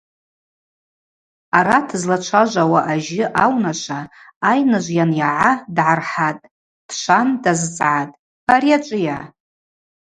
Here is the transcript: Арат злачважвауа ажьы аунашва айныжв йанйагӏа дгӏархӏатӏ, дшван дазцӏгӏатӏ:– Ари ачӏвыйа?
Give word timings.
Арат 1.57 1.87
злачважвауа 2.01 2.79
ажьы 2.91 3.23
аунашва 3.43 3.99
айныжв 4.49 4.93
йанйагӏа 4.97 5.51
дгӏархӏатӏ, 5.75 6.45
дшван 6.87 7.27
дазцӏгӏатӏ:– 7.43 8.19
Ари 8.53 8.69
ачӏвыйа? 8.77 9.17